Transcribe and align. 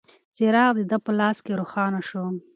څراغ 0.35 0.71
د 0.77 0.79
ده 0.89 0.97
په 1.05 1.11
لاس 1.19 1.37
روښانه 1.59 2.01
شو. 2.09 2.25